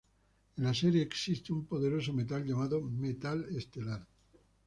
[0.57, 4.07] En la serie existe un poderoso metal llamado Metal Estelar.